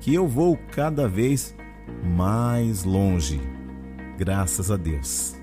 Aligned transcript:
que 0.00 0.14
eu 0.14 0.26
vou 0.26 0.58
cada 0.72 1.06
vez 1.06 1.54
mais 2.16 2.84
longe, 2.84 3.40
graças 4.18 4.70
a 4.70 4.76
Deus. 4.76 5.36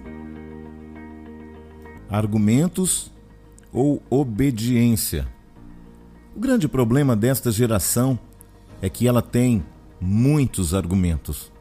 Argumentos 2.10 3.12
ou 3.72 4.02
obediência? 4.10 5.28
O 6.36 6.40
grande 6.40 6.68
problema 6.68 7.16
desta 7.16 7.52
geração 7.52 8.18
é 8.82 8.90
que 8.90 9.08
ela 9.08 9.22
tem 9.22 9.64
muitos 10.00 10.74
argumentos. 10.74 11.52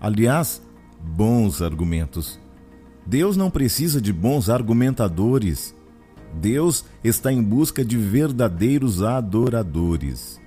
Aliás, 0.00 0.62
bons 1.00 1.62
argumentos. 1.62 2.38
Deus 3.06 3.36
não 3.36 3.50
precisa 3.50 4.00
de 4.00 4.12
bons 4.12 4.48
argumentadores. 4.48 5.74
Deus 6.34 6.84
está 7.02 7.32
em 7.32 7.42
busca 7.42 7.84
de 7.84 7.96
verdadeiros 7.96 9.02
adoradores. 9.02 10.40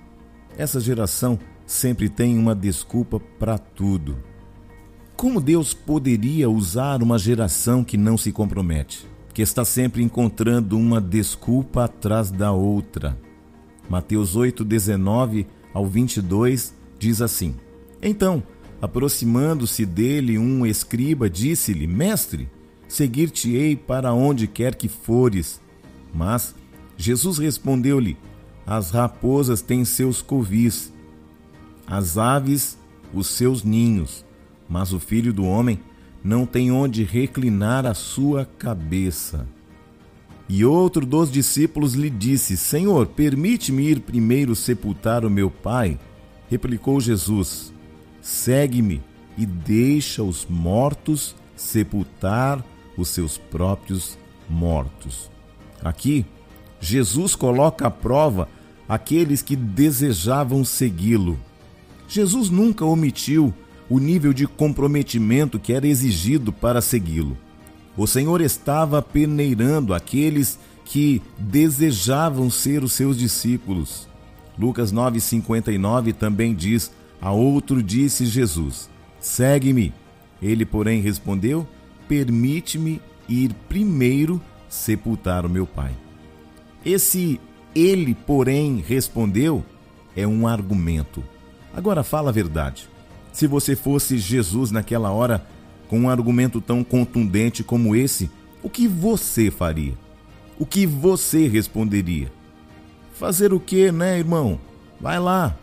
Essa 0.58 0.80
geração 0.80 1.40
sempre 1.68 2.08
tem 2.08 2.40
uma 2.40 2.56
desculpa 2.56 3.20
para 3.20 3.58
tudo. 3.58 4.18
Como 5.18 5.42
Deus 5.42 5.74
poderia 5.74 6.50
usar 6.50 7.04
uma 7.04 7.20
geração 7.20 7.84
que 7.84 7.98
não 7.98 8.18
se 8.18 8.32
compromete, 8.32 9.06
que 9.34 9.42
está 9.42 9.66
sempre 9.66 10.02
encontrando 10.02 10.78
uma 10.78 11.02
desculpa 11.02 11.84
atrás 11.84 12.32
da 12.32 12.54
outra? 12.54 13.20
Mateus 13.90 14.36
8, 14.36 14.64
19 14.64 15.46
ao 15.74 15.86
22 15.86 16.74
diz 16.98 17.22
assim: 17.22 17.56
Então, 18.02 18.42
aproximando-se 18.82 19.86
dele 19.86 20.38
um 20.38 20.66
escriba, 20.66 21.30
disse-lhe: 21.30 21.88
Mestre, 21.88 22.50
seguir-te-ei 22.88 23.76
para 23.76 24.14
onde 24.14 24.48
quer 24.48 24.76
que 24.76 24.88
fores. 24.88 25.60
Mas 26.14 26.56
Jesus 26.96 27.38
respondeu-lhe: 27.40 28.18
As 28.66 28.92
raposas 28.92 29.62
têm 29.62 29.84
seus 29.84 30.22
covis 30.22 30.94
as 31.88 32.18
aves 32.18 32.78
os 33.14 33.28
seus 33.28 33.64
ninhos, 33.64 34.26
mas 34.68 34.92
o 34.92 35.00
filho 35.00 35.32
do 35.32 35.46
homem 35.46 35.80
não 36.24 36.46
tem 36.46 36.72
onde 36.72 37.04
reclinar 37.04 37.86
a 37.86 37.94
sua 37.94 38.46
cabeça. 38.46 39.48
E 40.50 40.66
outro 40.66 41.06
dos 41.06 41.32
discípulos 41.32 41.94
lhe 41.94 42.10
disse: 42.10 42.58
Senhor, 42.58 43.08
permite-me 43.08 43.90
ir 43.90 44.02
primeiro 44.02 44.56
sepultar 44.56 45.26
o 45.26 45.30
meu 45.30 45.50
pai? 45.50 45.98
Replicou 46.50 47.00
Jesus: 47.00 47.74
Segue-me 48.22 49.02
e 49.38 49.46
deixa 49.46 50.24
os 50.24 50.46
mortos 50.46 51.36
sepultar 51.56 52.64
os 52.98 53.10
seus 53.10 53.38
próprios 53.38 54.18
mortos. 54.50 55.30
Aqui, 55.84 56.26
Jesus 56.80 57.36
coloca 57.36 57.88
à 57.88 57.92
prova 57.92 58.50
aqueles 58.88 59.42
que 59.42 59.56
desejavam 59.56 60.64
segui-lo 60.64 61.38
Jesus 62.08 62.50
nunca 62.50 62.86
omitiu 62.86 63.54
o 63.90 64.00
nível 64.00 64.34
de 64.34 64.48
comprometimento 64.48 65.60
que 65.60 65.74
era 65.74 65.88
exigido 65.88 66.52
para 66.52 66.82
segui-lo. 66.82 67.38
O 67.96 68.08
Senhor 68.08 68.42
estava 68.42 69.02
peneirando 69.02 69.94
aqueles 69.94 70.60
que 70.86 71.22
desejavam 71.38 72.50
ser 72.50 72.84
os 72.84 72.94
seus 72.94 73.18
discípulos. 73.18 74.08
Lucas 74.58 74.94
9,59 74.94 76.14
também 76.14 76.54
diz: 76.54 76.92
A 77.22 77.32
outro 77.32 77.84
disse 77.84 78.26
Jesus: 78.26 78.90
Segue-me. 79.20 79.94
Ele, 80.42 80.66
porém, 80.66 81.02
respondeu: 81.02 81.68
Permite-me 82.08 83.02
ir 83.28 83.54
primeiro 83.68 84.42
sepultar 84.70 85.46
o 85.46 85.50
meu 85.50 85.66
pai. 85.66 85.92
Esse 86.86 87.40
ele, 87.76 88.14
porém, 88.14 88.84
respondeu 88.86 89.66
é 90.16 90.26
um 90.26 90.48
argumento 90.48 91.24
Agora 91.78 92.04
fala 92.04 92.30
a 92.30 92.34
verdade. 92.34 92.90
Se 93.32 93.46
você 93.46 93.76
fosse 93.76 94.18
Jesus 94.18 94.72
naquela 94.72 95.12
hora, 95.12 95.46
com 95.88 96.00
um 96.00 96.10
argumento 96.10 96.60
tão 96.60 96.84
contundente 96.84 97.64
como 97.64 97.96
esse, 97.96 98.32
o 98.64 98.70
que 98.70 98.88
você 98.88 99.52
faria? 99.52 99.94
O 100.58 100.66
que 100.66 100.88
você 100.88 101.48
responderia? 101.48 102.32
Fazer 103.14 103.54
o 103.54 103.60
que, 103.60 103.92
né, 103.92 104.18
irmão? 104.18 104.60
Vai 105.00 105.20
lá. 105.20 105.56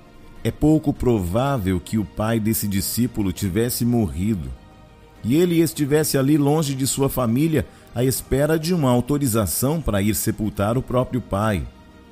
É 0.45 0.53
pouco 0.53 0.93
provável 0.93 1.81
que 1.81 1.99
o 1.99 2.05
pai 2.05 2.39
desse 2.39 2.69
discípulo 2.69 3.33
tivesse 3.33 3.85
morrido 3.85 4.53
e 5.25 5.35
ele 5.35 5.61
estivesse 5.61 6.17
ali 6.17 6.39
longe 6.39 6.77
de 6.77 6.87
sua 6.87 7.09
família 7.09 7.67
à 7.93 8.05
espera 8.05 8.57
de 8.57 8.73
uma 8.73 8.91
autorização 8.91 9.83
para 9.83 10.01
ir 10.01 10.15
sepultar 10.15 10.79
o 10.79 10.83
próprio 10.83 11.21
pai. 11.21 11.67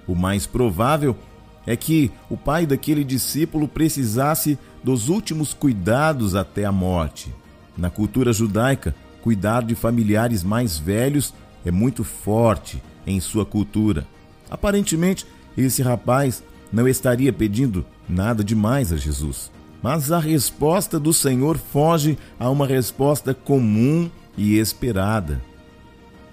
O 0.09 0.17
mais 0.17 0.45
provável 0.45 1.11
é 1.11 1.32
que 1.77 2.11
o 2.29 2.37
pai 2.37 2.67
daquele 2.67 3.05
discípulo 3.05 3.69
precisasse 3.69 4.59
dos 4.83 5.09
últimos 5.09 5.55
cuidados 5.55 6.35
até 6.35 6.65
a 6.65 6.73
morte. 6.73 7.33
Na 7.77 7.89
cultura 7.89 8.33
judaica, 8.33 8.95
cuidar 9.23 9.63
de 9.63 9.75
familiares 9.75 10.43
mais 10.43 10.77
velhos 10.79 11.33
é 11.65 11.71
muito 11.71 12.03
forte 12.03 12.83
em 13.07 13.21
sua 13.21 13.47
cultura. 13.47 14.07
Aparentemente, 14.51 15.25
esse 15.57 15.83
rapaz 15.83 16.43
não 16.73 16.89
estaria 16.89 17.33
pedindo 17.33 17.85
nada 18.09 18.43
demais 18.43 18.93
a 18.93 18.97
Jesus. 18.97 19.51
Mas 19.83 20.13
a 20.13 20.19
resposta 20.19 20.99
do 20.99 21.13
Senhor 21.13 21.59
foge 21.59 22.17
a 22.39 22.49
uma 22.49 22.67
resposta 22.67 23.35
comum 23.35 24.11
e 24.37 24.59
esperada. 24.59 25.43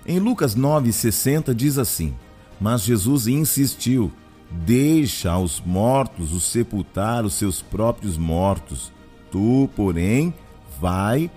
Em 0.05 0.19
Lucas 0.19 0.55
9,60 0.55 1.53
diz 1.53 1.77
assim: 1.77 2.13
Mas 2.61 2.83
Jesus 2.83 3.27
insistiu: 3.27 4.11
Deixa 4.51 5.31
aos 5.31 5.61
mortos 5.61 6.33
os 6.33 6.43
sepultar 6.43 7.25
os 7.25 7.33
seus 7.33 7.61
próprios 7.61 8.17
mortos. 8.17 8.91
Tu, 9.31 9.69
porém, 9.75 10.33
vai, 10.79 11.29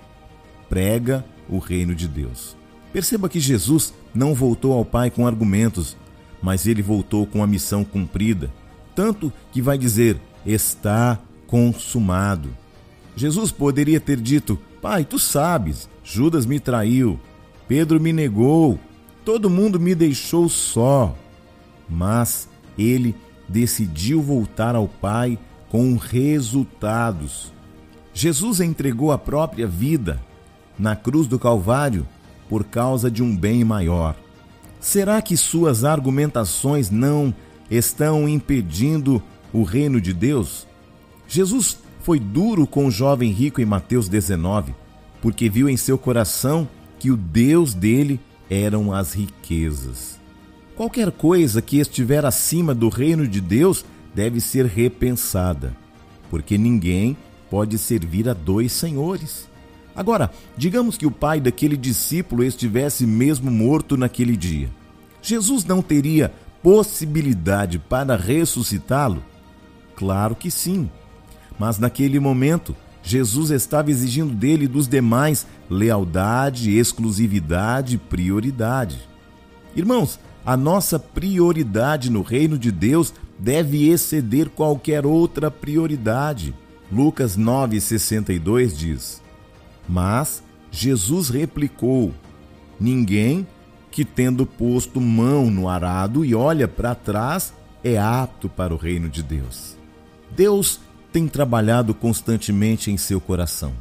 prega 0.69 1.25
o 1.49 1.59
reino 1.59 1.95
de 1.95 2.09
Deus. 2.09 2.57
Perceba 2.93 3.29
que 3.29 3.41
Jesus 3.41 3.93
não 4.15 4.35
voltou 4.35 4.73
ao 4.73 4.85
Pai 4.85 5.11
com 5.11 5.27
argumentos, 5.27 5.97
mas 6.43 6.67
ele 6.67 6.83
voltou 6.83 7.27
com 7.27 7.43
a 7.43 7.47
missão 7.47 7.85
cumprida, 7.85 8.53
tanto 8.95 9.33
que 9.53 9.63
vai 9.63 9.79
dizer: 9.79 10.19
está 10.45 11.19
consumado. 11.47 12.55
Jesus 13.15 13.53
poderia 13.53 14.01
ter 14.01 14.19
dito: 14.19 14.59
Pai, 14.81 15.05
tu 15.05 15.19
sabes, 15.19 15.89
Judas 16.03 16.47
me 16.47 16.59
traiu, 16.59 17.21
Pedro 17.69 18.01
me 18.01 18.13
negou, 18.13 18.79
todo 19.25 19.51
mundo 19.51 19.79
me 19.79 19.95
deixou 19.95 20.49
só. 20.49 21.15
Mas 21.89 22.49
ele 22.79 23.15
decidiu 23.49 24.21
voltar 24.23 24.75
ao 24.75 24.89
Pai 24.89 25.39
com 25.69 25.97
resultados. 25.97 27.53
Jesus 28.15 28.61
entregou 28.61 29.11
a 29.11 29.19
própria 29.19 29.67
vida 29.67 30.21
na 30.79 30.95
cruz 30.95 31.27
do 31.27 31.39
Calvário 31.39 32.07
por 32.49 32.65
causa 32.65 33.11
de 33.11 33.23
um 33.23 33.37
bem 33.37 33.65
maior. 33.65 34.17
Será 34.81 35.23
que 35.23 35.37
suas 35.37 35.85
argumentações 35.85 36.91
não 36.91 37.35
estão 37.71 38.29
impedindo 38.29 39.23
o 39.53 39.63
reino 39.63 40.01
de 40.01 40.13
Deus? 40.13 40.67
Jesus 41.27 41.79
foi 42.03 42.19
duro 42.19 42.67
com 42.67 42.87
o 42.87 42.91
jovem 42.91 43.31
rico 43.31 43.61
em 43.61 43.65
Mateus 43.65 44.09
19, 44.09 44.75
porque 45.23 45.49
viu 45.49 45.69
em 45.69 45.77
seu 45.77 45.97
coração 45.97 46.69
que 46.99 47.11
o 47.11 47.17
Deus 47.17 47.75
dele 47.75 48.21
eram 48.51 48.93
as 48.93 49.15
riquezas. 49.15 50.22
Qualquer 50.77 51.11
coisa 51.11 51.61
que 51.61 51.79
estiver 51.79 52.25
acima 52.25 52.75
do 52.75 52.89
reino 52.89 53.29
de 53.29 53.41
Deus 53.41 53.85
deve 54.15 54.41
ser 54.41 54.67
repensada, 54.67 55.77
porque 56.31 56.57
ninguém 56.57 57.17
pode 57.51 57.77
servir 57.77 58.29
a 58.29 58.33
dois 58.33 58.73
senhores. 58.73 59.49
Agora, 59.95 60.31
digamos 60.57 60.97
que 60.97 61.07
o 61.07 61.11
pai 61.11 61.41
daquele 61.41 61.77
discípulo 61.77 62.43
estivesse 62.43 63.07
mesmo 63.07 63.51
morto 63.51 63.97
naquele 63.97 64.37
dia. 64.37 64.71
Jesus 65.21 65.65
não 65.65 65.83
teria 65.83 66.33
possibilidade 66.63 67.79
para 67.79 68.17
ressuscitá-lo? 68.17 69.23
Claro 69.95 70.35
que 70.35 70.51
sim. 70.51 70.91
Mas 71.59 71.79
naquele 71.79 72.19
momento, 72.19 72.75
Jesus 73.03 73.51
estava 73.51 73.91
exigindo 73.91 74.35
dele 74.35 74.65
e 74.65 74.69
dos 74.69 74.89
demais 74.89 75.47
lealdade, 75.69 76.71
exclusividade, 76.77 77.99
prioridade. 77.99 78.99
Irmãos, 79.77 80.19
a 80.45 80.57
nossa 80.57 80.99
prioridade 80.99 82.11
no 82.11 82.23
reino 82.23 82.59
de 82.59 82.73
Deus 82.73 83.15
deve 83.39 83.89
exceder 83.89 84.51
qualquer 84.51 85.07
outra 85.07 85.51
prioridade. 85.51 86.55
Lucas 86.91 87.39
9,62 87.39 88.77
diz: 88.77 89.23
Mas 89.89 90.43
Jesus 90.71 91.29
replicou: 91.29 92.13
Ninguém 92.79 93.47
que, 93.91 94.05
tendo 94.05 94.45
posto 94.45 95.01
mão 95.01 95.51
no 95.51 95.69
arado 95.69 96.25
e 96.25 96.35
olha 96.35 96.67
para 96.67 96.95
trás, 96.95 97.53
é 97.85 97.99
apto 97.99 98.49
para 98.49 98.75
o 98.75 98.77
reino 98.77 99.09
de 99.09 99.23
Deus. 99.23 99.77
Deus 100.35 100.81
tem 101.13 101.29
trabalhado 101.29 101.95
constantemente 101.95 102.91
em 102.91 102.97
seu 102.97 103.21
coração. 103.21 103.73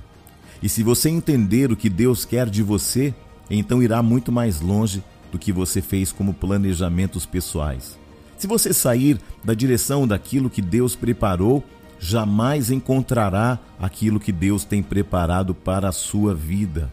E 0.61 0.69
se 0.69 0.83
você 0.83 1.09
entender 1.09 1.71
o 1.71 1.77
que 1.77 1.89
Deus 1.89 2.25
quer 2.25 2.49
de 2.49 2.61
você, 2.61 3.13
então 3.49 3.81
irá 3.81 4.03
muito 4.03 4.31
mais 4.31 4.61
longe 4.61 5.03
do 5.31 5.39
que 5.39 5.51
você 5.51 5.81
fez 5.81 6.11
como 6.11 6.33
planejamentos 6.33 7.25
pessoais. 7.25 7.97
Se 8.37 8.47
você 8.47 8.73
sair 8.73 9.19
da 9.43 9.53
direção 9.53 10.07
daquilo 10.07 10.49
que 10.49 10.61
Deus 10.61 10.95
preparou, 10.95 11.63
jamais 11.99 12.71
encontrará 12.71 13.59
aquilo 13.79 14.19
que 14.19 14.31
Deus 14.31 14.63
tem 14.63 14.81
preparado 14.81 15.53
para 15.53 15.89
a 15.89 15.91
sua 15.91 16.33
vida. 16.33 16.91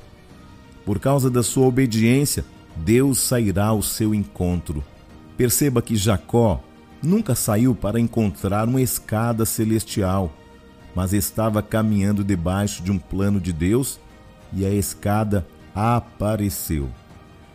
Por 0.84 0.98
causa 0.98 1.30
da 1.30 1.42
sua 1.42 1.66
obediência, 1.66 2.44
Deus 2.76 3.18
sairá 3.18 3.66
ao 3.66 3.82
seu 3.82 4.14
encontro. 4.14 4.84
Perceba 5.36 5.80
que 5.80 5.96
Jacó 5.96 6.62
nunca 7.02 7.34
saiu 7.34 7.74
para 7.74 7.98
encontrar 7.98 8.68
uma 8.68 8.82
escada 8.82 9.46
celestial, 9.46 10.32
mas 10.94 11.12
estava 11.12 11.62
caminhando 11.62 12.22
debaixo 12.22 12.82
de 12.82 12.90
um 12.90 12.98
plano 12.98 13.40
de 13.40 13.52
Deus 13.52 13.98
e 14.52 14.64
a 14.64 14.70
escada 14.70 15.46
apareceu. 15.74 16.90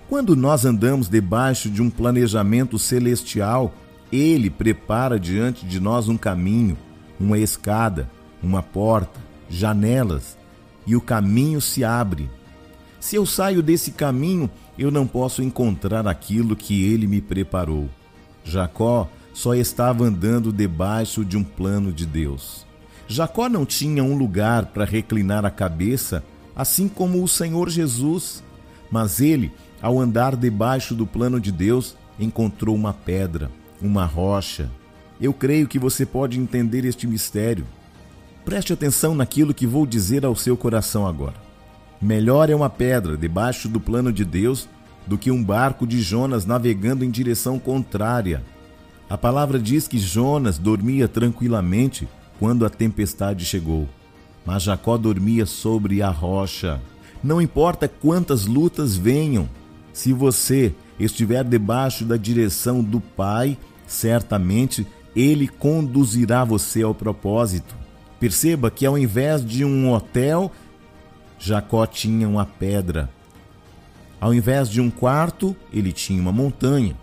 Quando 0.10 0.36
nós 0.36 0.66
andamos 0.66 1.08
debaixo 1.10 1.70
de 1.70 1.82
um 1.82 1.90
planejamento 1.90 2.78
celestial, 2.78 3.74
ele 4.12 4.50
prepara 4.50 5.20
diante 5.20 5.66
de 5.66 5.80
nós 5.80 6.08
um 6.08 6.18
caminho, 6.18 6.78
uma 7.20 7.38
escada, 7.38 8.10
uma 8.42 8.62
porta, 8.62 9.20
janelas, 9.50 10.38
e 10.86 10.96
o 10.96 11.02
caminho 11.02 11.62
se 11.62 11.84
abre. 11.84 12.30
Se 13.00 13.16
eu 13.16 13.26
saio 13.26 13.64
desse 13.64 13.92
caminho, 13.92 14.50
eu 14.78 14.92
não 14.92 15.08
posso 15.08 15.42
encontrar 15.42 16.08
aquilo 16.08 16.56
que 16.56 16.84
ele 16.84 17.08
me 17.08 17.22
preparou. 17.22 17.90
Jacó 18.44 19.10
só 19.34 19.56
estava 19.56 20.04
andando 20.04 20.52
debaixo 20.52 21.26
de 21.26 21.38
um 21.38 21.44
plano 21.44 21.92
de 21.92 22.06
Deus. 22.06 22.66
Jacó 23.08 23.50
não 23.50 23.66
tinha 23.66 24.04
um 24.04 24.16
lugar 24.16 24.68
para 24.68 24.86
reclinar 24.86 25.46
a 25.46 25.52
cabeça, 25.52 26.24
assim 26.56 26.88
como 26.88 27.24
o 27.24 27.28
Senhor 27.28 27.70
Jesus, 27.70 28.44
mas 28.92 29.20
ele, 29.20 29.52
ao 29.84 30.00
andar 30.00 30.38
debaixo 30.38 30.96
do 30.96 31.06
plano 31.06 31.42
de 31.42 31.52
Deus, 31.52 31.98
encontrou 32.18 32.74
uma 32.74 32.94
pedra, 32.94 33.52
uma 33.82 34.06
rocha. 34.06 34.70
Eu 35.20 35.34
creio 35.34 35.68
que 35.68 35.78
você 35.78 36.06
pode 36.06 36.40
entender 36.40 36.86
este 36.86 37.06
mistério. 37.06 37.66
Preste 38.46 38.72
atenção 38.72 39.14
naquilo 39.14 39.54
que 39.54 39.68
vou 39.68 39.86
dizer 39.86 40.26
ao 40.26 40.38
seu 40.38 40.56
coração 40.56 41.06
agora. 41.06 41.36
Melhor 42.02 42.50
é 42.50 42.56
uma 42.56 42.70
pedra 42.70 43.18
debaixo 43.18 43.68
do 43.68 43.78
plano 43.78 44.14
de 44.14 44.24
Deus 44.24 44.70
do 45.06 45.18
que 45.18 45.30
um 45.30 45.44
barco 45.44 45.86
de 45.86 46.02
Jonas 46.02 46.46
navegando 46.46 47.04
em 47.04 47.12
direção 47.12 47.60
contrária. 47.60 48.42
A 49.10 49.18
palavra 49.18 49.60
diz 49.60 49.86
que 49.86 50.00
Jonas 50.00 50.58
dormia 50.58 51.10
tranquilamente 51.10 52.08
quando 52.40 52.66
a 52.66 52.70
tempestade 52.70 53.44
chegou, 53.44 53.90
mas 54.46 54.64
Jacó 54.64 54.98
dormia 54.98 55.46
sobre 55.46 56.02
a 56.02 56.10
rocha. 56.10 56.82
Não 57.22 57.42
importa 57.42 57.90
quantas 57.90 58.46
lutas 58.46 58.96
venham, 58.96 59.50
se 59.94 60.12
você 60.12 60.74
estiver 61.00 61.44
debaixo 61.44 62.04
da 62.04 62.18
direção 62.18 62.84
do 62.84 63.00
Pai, 63.00 63.58
certamente 63.86 64.86
ele 65.16 65.48
conduzirá 65.48 66.44
você 66.44 66.82
ao 66.82 66.96
propósito. 66.96 67.76
Perceba 68.20 68.72
que 68.72 68.86
ao 68.86 68.98
invés 68.98 69.46
de 69.46 69.64
um 69.64 69.92
hotel, 69.92 70.52
Jacó 71.38 71.86
tinha 71.86 72.28
uma 72.28 72.46
pedra. 72.46 73.10
Ao 74.20 74.34
invés 74.34 74.70
de 74.70 74.82
um 74.82 74.90
quarto, 74.90 75.56
ele 75.72 75.92
tinha 75.92 76.22
uma 76.22 76.32
montanha. 76.32 76.96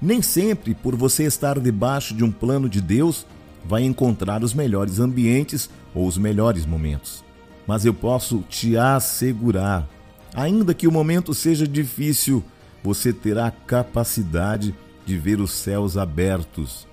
Nem 0.00 0.22
sempre, 0.22 0.74
por 0.74 0.94
você 0.94 1.24
estar 1.24 1.58
debaixo 1.58 2.14
de 2.14 2.22
um 2.22 2.30
plano 2.30 2.68
de 2.68 2.80
Deus, 2.80 3.26
vai 3.64 3.82
encontrar 3.82 4.44
os 4.44 4.54
melhores 4.54 5.00
ambientes 5.00 5.68
ou 5.92 6.06
os 6.06 6.16
melhores 6.16 6.64
momentos. 6.64 7.24
Mas 7.66 7.84
eu 7.84 7.92
posso 7.92 8.44
te 8.48 8.76
assegurar, 8.76 9.86
ainda 10.34 10.74
que 10.74 10.86
o 10.86 10.92
momento 10.92 11.34
seja 11.34 11.66
difícil, 11.66 12.42
você 12.82 13.12
terá 13.12 13.50
capacidade 13.50 14.74
de 15.04 15.16
ver 15.16 15.40
os 15.40 15.52
céus 15.52 15.96
abertos. 15.96 16.86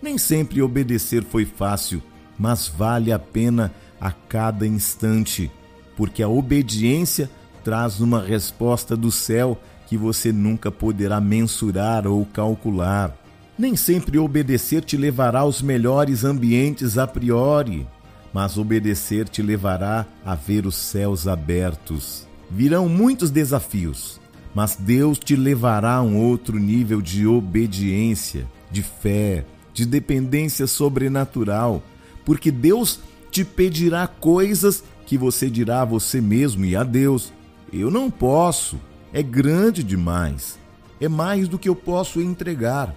Nem 0.00 0.18
sempre 0.18 0.62
obedecer 0.62 1.24
foi 1.24 1.44
fácil, 1.44 2.02
mas 2.38 2.68
vale 2.68 3.12
a 3.12 3.18
pena 3.18 3.72
a 4.00 4.10
cada 4.10 4.66
instante 4.66 5.50
porque 5.96 6.22
a 6.22 6.28
obediência 6.28 7.30
traz 7.62 8.00
uma 8.00 8.20
resposta 8.20 8.96
do 8.96 9.10
céu 9.10 9.60
que 9.86 9.96
você 9.96 10.32
nunca 10.32 10.70
poderá 10.70 11.20
mensurar 11.20 12.06
ou 12.06 12.24
calcular. 12.26 13.16
Nem 13.58 13.76
sempre 13.76 14.18
obedecer 14.18 14.82
te 14.82 14.96
levará 14.96 15.40
aos 15.40 15.60
melhores 15.60 16.24
ambientes 16.24 16.96
a 16.96 17.06
priori, 17.06 17.86
mas 18.32 18.56
obedecer 18.56 19.28
te 19.28 19.42
levará 19.42 20.06
a 20.24 20.34
ver 20.34 20.66
os 20.66 20.74
céus 20.74 21.28
abertos. 21.28 22.26
Virão 22.54 22.86
muitos 22.86 23.30
desafios, 23.30 24.20
mas 24.54 24.76
Deus 24.76 25.18
te 25.18 25.34
levará 25.34 25.94
a 25.94 26.02
um 26.02 26.18
outro 26.18 26.58
nível 26.58 27.00
de 27.00 27.26
obediência, 27.26 28.46
de 28.70 28.82
fé, 28.82 29.46
de 29.72 29.86
dependência 29.86 30.66
sobrenatural, 30.66 31.82
porque 32.26 32.50
Deus 32.50 33.00
te 33.30 33.42
pedirá 33.42 34.06
coisas 34.06 34.84
que 35.06 35.16
você 35.16 35.48
dirá 35.48 35.80
a 35.80 35.86
você 35.86 36.20
mesmo 36.20 36.66
e 36.66 36.76
a 36.76 36.82
Deus: 36.82 37.32
Eu 37.72 37.90
não 37.90 38.10
posso, 38.10 38.78
é 39.14 39.22
grande 39.22 39.82
demais, 39.82 40.58
é 41.00 41.08
mais 41.08 41.48
do 41.48 41.58
que 41.58 41.70
eu 41.70 41.74
posso 41.74 42.20
entregar. 42.20 42.94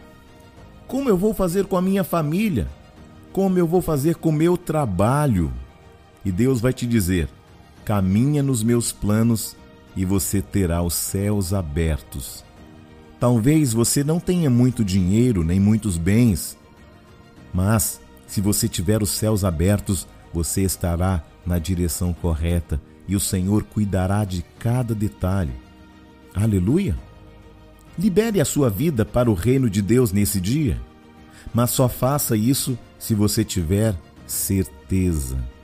Como 0.85 1.07
eu 1.07 1.15
vou 1.15 1.33
fazer 1.33 1.65
com 1.65 1.77
a 1.77 1.81
minha 1.81 2.03
família? 2.03 2.67
Como 3.31 3.57
eu 3.57 3.65
vou 3.65 3.81
fazer 3.81 4.15
com 4.15 4.29
o 4.29 4.33
meu 4.33 4.57
trabalho? 4.57 5.49
E 6.25 6.31
Deus 6.31 6.59
vai 6.59 6.73
te 6.73 6.85
dizer: 6.85 7.29
caminha 7.85 8.41
nos 8.41 8.63
meus 8.63 8.91
planos 8.91 9.55
e 9.95 10.03
você 10.03 10.41
terá 10.41 10.81
os 10.81 10.95
céus 10.95 11.53
abertos. 11.53 12.43
Talvez 13.19 13.71
você 13.71 14.03
não 14.03 14.19
tenha 14.19 14.49
muito 14.49 14.83
dinheiro 14.83 15.43
nem 15.43 15.59
muitos 15.59 15.97
bens, 15.97 16.57
mas 17.53 18.01
se 18.27 18.41
você 18.41 18.67
tiver 18.67 19.01
os 19.01 19.11
céus 19.11 19.45
abertos, 19.45 20.07
você 20.33 20.63
estará 20.63 21.23
na 21.45 21.59
direção 21.59 22.11
correta 22.11 22.81
e 23.07 23.15
o 23.15 23.19
Senhor 23.19 23.63
cuidará 23.63 24.25
de 24.25 24.43
cada 24.59 24.95
detalhe. 24.95 25.53
Aleluia! 26.33 26.97
Libere 27.97 28.41
a 28.41 28.45
sua 28.45 28.69
vida 28.69 29.05
para 29.05 29.29
o 29.29 29.33
reino 29.33 29.69
de 29.69 29.81
Deus 29.81 30.11
nesse 30.11 30.41
dia, 30.41 30.81
mas 31.53 31.69
só 31.69 31.87
faça 31.87 32.35
isso 32.35 32.77
se 32.99 33.13
você 33.13 33.45
tiver 33.45 33.95
certeza. 34.25 35.54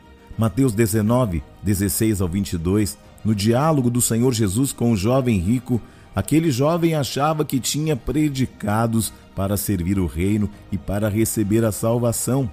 Mateus 0.41 0.73
19, 0.73 1.43
16 1.61 2.19
ao 2.19 2.27
22, 2.27 2.97
no 3.23 3.35
diálogo 3.35 3.91
do 3.91 4.01
Senhor 4.01 4.33
Jesus 4.33 4.73
com 4.73 4.91
o 4.91 4.97
jovem 4.97 5.37
rico, 5.37 5.79
aquele 6.15 6.49
jovem 6.49 6.95
achava 6.95 7.45
que 7.45 7.59
tinha 7.59 7.95
predicados 7.95 9.13
para 9.35 9.55
servir 9.55 9.99
o 9.99 10.07
reino 10.07 10.49
e 10.71 10.79
para 10.79 11.09
receber 11.09 11.63
a 11.63 11.71
salvação. 11.71 12.49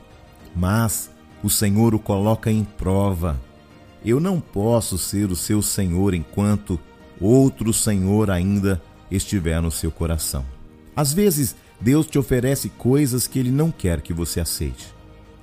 Mas 0.55 1.11
o 1.43 1.49
Senhor 1.49 1.95
o 1.95 1.99
coloca 1.99 2.51
em 2.51 2.63
prova. 2.63 3.41
Eu 4.05 4.21
não 4.21 4.39
posso 4.39 4.99
ser 4.99 5.31
o 5.31 5.35
seu 5.35 5.63
Senhor 5.63 6.13
enquanto 6.13 6.79
outro 7.19 7.73
Senhor 7.73 8.31
ainda 8.31 8.83
estiver 9.11 9.63
no 9.63 9.71
seu 9.71 9.91
coração. 9.91 10.45
Às 10.95 11.15
vezes, 11.15 11.57
Deus 11.81 12.07
te 12.07 12.19
oferece 12.19 12.69
coisas 12.69 13.27
que 13.27 13.39
Ele 13.39 13.51
não 13.51 13.71
quer 13.71 14.03
que 14.03 14.13
você 14.13 14.41
aceite. 14.41 14.95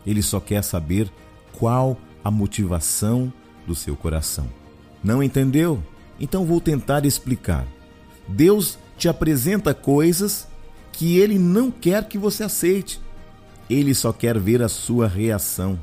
Ele 0.05 0.21
só 0.21 0.39
quer 0.39 0.63
saber 0.63 1.11
qual 1.51 1.97
a 2.25 2.31
motivação 2.31 3.31
do 3.67 3.75
seu 3.75 3.95
coração. 3.95 4.47
Não 5.03 5.21
entendeu? 5.21 5.83
Então 6.19 6.43
vou 6.43 6.59
tentar 6.59 7.05
explicar. 7.05 7.67
Deus 8.27 8.79
te 8.97 9.07
apresenta 9.07 9.75
coisas 9.75 10.47
que 10.91 11.19
Ele 11.19 11.37
não 11.37 11.69
quer 11.69 12.07
que 12.07 12.17
você 12.17 12.43
aceite. 12.43 12.99
Ele 13.69 13.93
só 13.93 14.11
quer 14.11 14.39
ver 14.39 14.63
a 14.63 14.67
sua 14.67 15.07
reação 15.07 15.79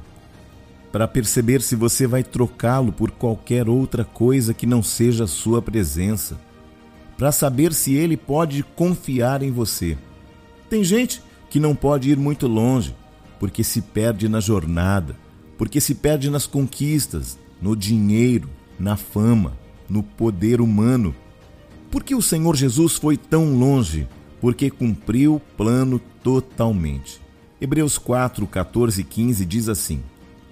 para 0.91 1.07
perceber 1.07 1.63
se 1.63 1.77
você 1.77 2.09
vai 2.09 2.25
trocá-lo 2.25 2.93
por 2.93 3.13
qualquer 3.13 3.69
outra 3.69 4.05
coisa 4.05 4.53
que 4.53 4.67
não 4.67 4.83
seja 4.83 5.25
a 5.25 5.29
sua 5.29 5.63
presença, 5.63 6.39
para 7.17 7.31
saber 7.31 7.73
se 7.73 7.95
ele 7.95 8.17
pode 8.17 8.63
confiar 8.63 9.43
em 9.43 9.51
você. 9.53 9.97
Tem 10.69 10.83
gente 10.83 11.23
que 11.49 11.61
não 11.61 11.75
pode 11.75 12.11
ir 12.11 12.19
muito 12.19 12.49
longe, 12.49 12.95
porque 13.39 13.63
se 13.63 13.81
perde 13.81 14.29
na 14.29 14.41
jornada, 14.41 15.17
porque 15.63 15.81
se 15.81 15.95
perde 15.95 16.29
nas 16.29 16.45
conquistas, 16.45 17.39
no 17.61 17.77
dinheiro, 17.77 18.51
na 18.81 18.97
fama, 18.97 19.57
no 19.89 20.03
poder 20.03 20.61
humano. 20.61 21.15
Por 21.89 22.03
que 22.03 22.17
o 22.17 22.21
Senhor 22.21 22.57
Jesus 22.57 22.97
foi 22.97 23.17
tão 23.17 23.57
longe? 23.57 24.09
Porque 24.41 24.69
cumpriu 24.69 25.37
o 25.37 25.41
plano 25.57 26.01
totalmente. 26.21 27.21
Hebreus 27.61 27.97
4, 27.97 28.45
14 28.45 29.03
e 29.03 29.05
15 29.05 29.47
diz 29.47 29.69
assim: 29.69 30.03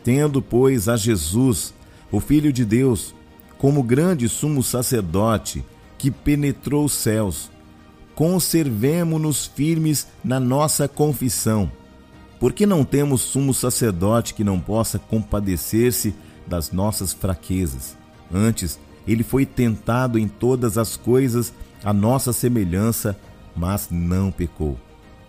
Tendo, 0.04 0.40
pois, 0.40 0.88
a 0.88 0.96
Jesus, 0.96 1.74
o 2.12 2.20
Filho 2.20 2.52
de 2.52 2.64
Deus, 2.64 3.12
como 3.58 3.82
grande 3.82 4.28
sumo 4.28 4.62
sacerdote 4.62 5.64
que 5.98 6.12
penetrou 6.12 6.84
os 6.84 6.92
céus, 6.92 7.50
conservemo-nos 8.14 9.44
firmes 9.44 10.06
na 10.22 10.38
nossa 10.38 10.86
confissão, 10.86 11.68
porque 12.40 12.64
não 12.64 12.84
temos 12.84 13.20
sumo 13.20 13.52
sacerdote 13.52 14.32
que 14.32 14.42
não 14.42 14.58
possa 14.58 14.98
compadecer-se 14.98 16.14
das 16.46 16.72
nossas 16.72 17.12
fraquezas. 17.12 17.96
Antes, 18.32 18.80
ele 19.06 19.22
foi 19.22 19.44
tentado 19.44 20.18
em 20.18 20.26
todas 20.26 20.78
as 20.78 20.96
coisas 20.96 21.52
a 21.84 21.92
nossa 21.92 22.32
semelhança, 22.32 23.16
mas 23.54 23.88
não 23.90 24.32
pecou. 24.32 24.78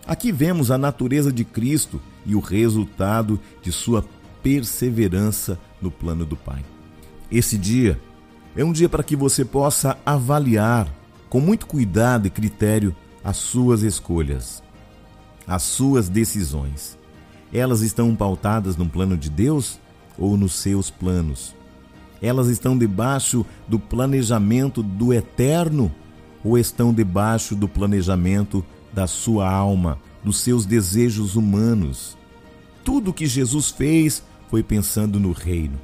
Aqui 0.06 0.32
vemos 0.32 0.70
a 0.70 0.78
natureza 0.78 1.30
de 1.30 1.44
Cristo 1.44 2.00
e 2.24 2.34
o 2.34 2.40
resultado 2.40 3.38
de 3.60 3.70
sua 3.70 4.04
perseverança 4.42 5.58
no 5.82 5.90
plano 5.90 6.24
do 6.24 6.36
Pai. 6.36 6.64
Esse 7.30 7.58
dia 7.58 8.00
é 8.56 8.64
um 8.64 8.72
dia 8.72 8.88
para 8.88 9.04
que 9.04 9.14
você 9.14 9.44
possa 9.44 9.98
avaliar 10.04 10.88
com 11.28 11.40
muito 11.40 11.66
cuidado 11.66 12.26
e 12.26 12.30
critério 12.30 12.96
as 13.22 13.36
suas 13.36 13.82
escolhas, 13.82 14.62
as 15.46 15.62
suas 15.62 16.08
decisões. 16.08 17.01
Elas 17.52 17.82
estão 17.82 18.14
pautadas 18.16 18.76
no 18.76 18.88
plano 18.88 19.16
de 19.16 19.28
Deus 19.28 19.78
ou 20.16 20.36
nos 20.36 20.54
seus 20.54 20.90
planos? 20.90 21.54
Elas 22.20 22.48
estão 22.48 22.78
debaixo 22.78 23.44
do 23.68 23.78
planejamento 23.78 24.82
do 24.82 25.12
eterno 25.12 25.92
ou 26.44 26.56
estão 26.56 26.94
debaixo 26.94 27.54
do 27.54 27.68
planejamento 27.68 28.64
da 28.92 29.06
sua 29.06 29.50
alma, 29.50 29.98
dos 30.24 30.38
seus 30.38 30.64
desejos 30.64 31.36
humanos? 31.36 32.16
Tudo 32.84 33.12
que 33.12 33.26
Jesus 33.26 33.70
fez 33.70 34.22
foi 34.48 34.62
pensando 34.62 35.20
no 35.20 35.32
reino. 35.32 35.78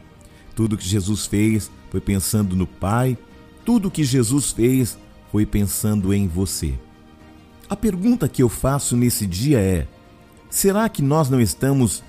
Tudo 0.54 0.76
que 0.76 0.86
Jesus 0.86 1.26
fez 1.26 1.70
foi 1.90 2.00
pensando 2.00 2.56
no 2.56 2.66
Pai. 2.66 3.16
Tudo 3.64 3.90
que 3.90 4.04
Jesus 4.04 4.52
fez 4.52 4.98
foi 5.30 5.46
pensando 5.46 6.12
em 6.12 6.26
você. 6.26 6.74
A 7.68 7.76
pergunta 7.76 8.28
que 8.28 8.42
eu 8.42 8.48
faço 8.48 8.96
nesse 8.96 9.26
dia 9.26 9.58
é: 9.58 9.86
será 10.50 10.88
que 10.88 11.02
nós 11.02 11.28
não 11.28 11.40
estamos 11.40 12.02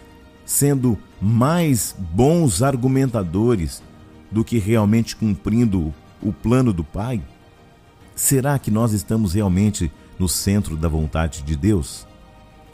sendo 0.45 0.97
mais 1.21 1.95
bons 1.97 2.61
argumentadores 2.61 3.83
do 4.31 4.43
que 4.43 4.57
realmente 4.57 5.15
cumprindo 5.15 5.93
o 6.21 6.31
plano 6.31 6.73
do 6.73 6.83
Pai? 6.83 7.21
Será 8.15 8.59
que 8.59 8.71
nós 8.71 8.91
estamos 8.91 9.33
realmente 9.33 9.91
no 10.17 10.27
centro 10.27 10.75
da 10.75 10.87
vontade 10.87 11.41
de 11.41 11.55
Deus? 11.55 12.05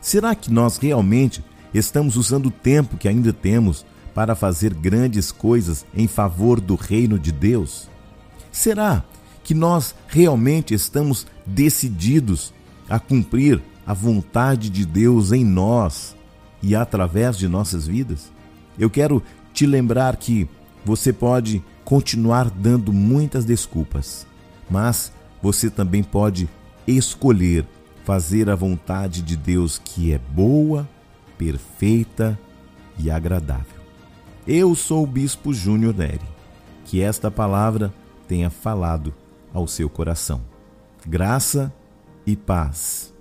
Será 0.02 0.34
que 0.36 0.52
nós 0.52 0.78
realmente 0.78 1.44
estamos 1.74 2.16
usando 2.16 2.48
o 2.48 2.52
tempo 2.52 2.98
que 2.98 3.08
ainda 3.08 3.34
temos 3.34 3.86
para 4.14 4.36
fazer 4.36 4.74
grandes 4.74 5.32
coisas 5.32 5.86
em 5.94 6.08
favor 6.08 6.60
do 6.60 6.76
reino 6.76 7.20
de 7.20 7.32
Deus? 7.32 7.90
Será 8.52 9.04
que 9.44 9.54
nós 9.54 9.94
realmente 10.08 10.74
estamos 10.74 11.28
decididos 11.46 12.54
a 12.90 13.00
cumprir 13.00 13.62
a 13.86 13.94
vontade 13.94 14.70
de 14.70 14.86
Deus 14.86 15.32
em 15.32 15.44
nós 15.44 16.16
e 16.62 16.76
através 16.76 17.38
de 17.38 17.48
nossas 17.48 17.88
vidas? 17.88 18.32
Eu 18.78 18.90
quero 18.90 19.22
te 19.54 19.66
lembrar 19.66 20.16
que 20.18 20.50
você 20.84 21.14
pode 21.14 21.64
continuar 21.84 22.50
dando 22.50 22.92
muitas 22.92 23.46
desculpas, 23.46 24.26
mas 24.70 25.12
você 25.42 25.70
também 25.70 26.04
pode 26.04 26.50
escolher 26.88 27.66
fazer 28.04 28.50
a 28.50 28.56
vontade 28.56 29.22
de 29.22 29.36
Deus 29.36 29.80
que 29.84 30.12
é 30.12 30.20
boa, 30.20 30.88
perfeita 31.38 32.40
e 32.98 33.10
agradável. 33.10 33.82
Eu 34.48 34.76
sou 34.76 35.04
o 35.04 35.08
Bispo 35.08 35.52
Júnior 35.54 35.96
Neri. 35.96 36.36
Que 36.86 37.02
esta 37.02 37.32
palavra 37.32 37.92
tenha 38.28 38.52
falado 38.52 39.12
ao 39.52 39.68
seu 39.68 39.90
coração. 39.90 40.42
Graça 41.04 41.74
e 42.28 42.36
paz. 42.36 43.15